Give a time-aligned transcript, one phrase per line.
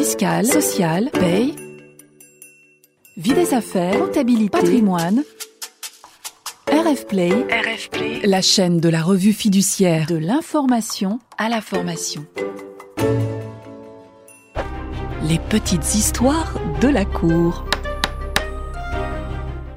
[0.00, 1.54] fiscale, sociale, paye,
[3.18, 5.22] vie des affaires, comptabilité, patrimoine.
[6.72, 12.24] RF Play, RF Play, la chaîne de la revue fiduciaire de l'information à la formation.
[15.28, 17.66] Les petites histoires de la cour.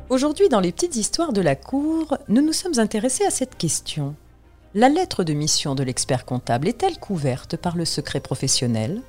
[0.08, 4.16] Aujourd'hui, dans les petites histoires de la cour, nous nous sommes intéressés à cette question.
[4.74, 9.02] La lettre de mission de l'expert comptable est-elle couverte par le secret professionnel?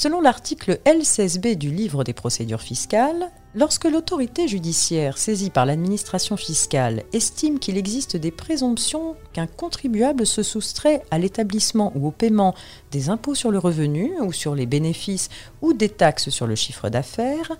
[0.00, 7.02] Selon l'article L16b du livre des procédures fiscales, lorsque l'autorité judiciaire saisie par l'administration fiscale
[7.12, 12.54] estime qu'il existe des présomptions qu'un contribuable se soustrait à l'établissement ou au paiement
[12.92, 15.28] des impôts sur le revenu ou sur les bénéfices
[15.60, 17.52] ou des taxes sur le chiffre d'affaires,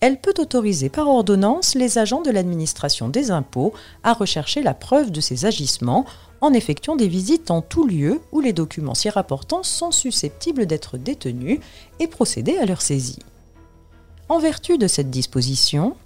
[0.00, 3.72] elle peut autoriser par ordonnance les agents de l'administration des impôts
[4.04, 6.04] à rechercher la preuve de ces agissements
[6.40, 10.98] en effectuant des visites en tout lieu où les documents s'y rapportant sont susceptibles d'être
[10.98, 11.58] détenus
[11.98, 13.18] et procéder à leur saisie.
[14.28, 15.96] En vertu de cette disposition,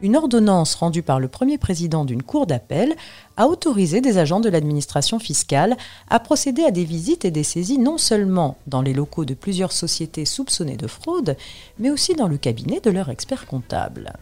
[0.00, 2.94] une ordonnance rendue par le premier président d'une cour d'appel
[3.36, 5.76] a autorisé des agents de l'administration fiscale
[6.08, 9.72] à procéder à des visites et des saisies non seulement dans les locaux de plusieurs
[9.72, 11.36] sociétés soupçonnées de fraude,
[11.78, 14.12] mais aussi dans le cabinet de leur expert comptable.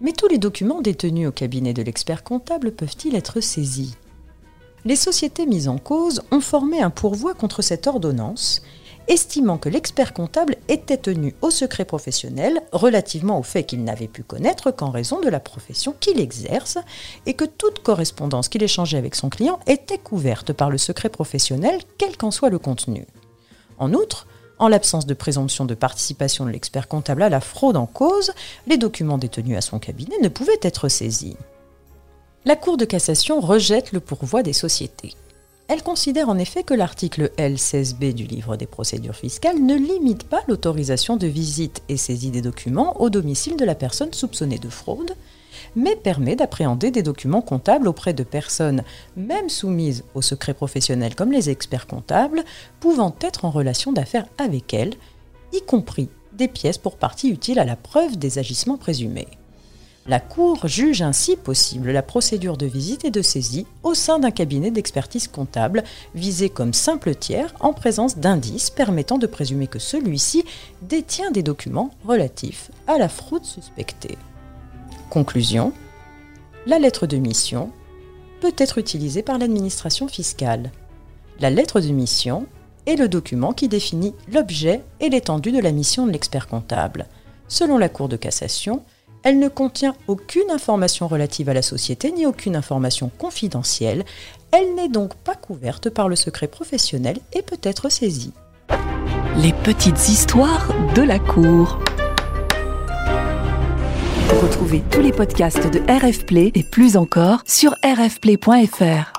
[0.00, 3.96] Mais tous les documents détenus au cabinet de l'expert comptable peuvent-ils être saisis?
[4.84, 8.62] Les sociétés mises en cause ont formé un pourvoi contre cette ordonnance,
[9.08, 14.22] estimant que l'expert comptable était tenu au secret professionnel relativement au fait qu'il n'avait pu
[14.22, 16.78] connaître qu'en raison de la profession qu'il exerce
[17.26, 21.80] et que toute correspondance qu'il échangeait avec son client était couverte par le secret professionnel,
[21.96, 23.06] quel qu'en soit le contenu.
[23.78, 24.26] En outre,
[24.58, 28.32] en l'absence de présomption de participation de l'expert comptable à la fraude en cause,
[28.66, 31.36] les documents détenus à son cabinet ne pouvaient être saisis.
[32.44, 35.14] La Cour de cassation rejette le pourvoi des sociétés.
[35.68, 40.40] Elle considère en effet que l'article L16b du livre des procédures fiscales ne limite pas
[40.48, 45.14] l'autorisation de visite et saisie des documents au domicile de la personne soupçonnée de fraude,
[45.76, 48.82] mais permet d'appréhender des documents comptables auprès de personnes,
[49.14, 52.44] même soumises au secret professionnel comme les experts comptables,
[52.80, 54.94] pouvant être en relation d'affaires avec elle,
[55.52, 59.28] y compris des pièces pour partie utiles à la preuve des agissements présumés.
[60.08, 64.30] La Cour juge ainsi possible la procédure de visite et de saisie au sein d'un
[64.30, 70.46] cabinet d'expertise comptable visé comme simple tiers en présence d'indices permettant de présumer que celui-ci
[70.80, 74.16] détient des documents relatifs à la fraude suspectée.
[75.10, 75.74] Conclusion
[76.64, 77.70] La lettre de mission
[78.40, 80.72] peut être utilisée par l'administration fiscale.
[81.38, 82.46] La lettre de mission
[82.86, 87.08] est le document qui définit l'objet et l'étendue de la mission de l'expert comptable.
[87.46, 88.82] Selon la Cour de cassation,
[89.22, 94.04] elle ne contient aucune information relative à la société ni aucune information confidentielle.
[94.52, 98.32] Elle n'est donc pas couverte par le secret professionnel et peut être saisie.
[99.36, 101.78] Les petites histoires de la Cour.
[104.42, 109.17] Retrouvez tous les podcasts de RF Play et plus encore sur rfplay.fr.